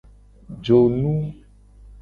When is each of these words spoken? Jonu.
Jonu. 0.63 1.13